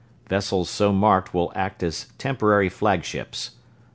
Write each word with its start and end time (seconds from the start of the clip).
Vessels 0.27 0.67
so 0.67 0.91
marked 0.91 1.31
will 1.31 1.51
act 1.53 1.83
as 1.83 2.07
temporary 2.17 2.69
flagships. 2.69 3.51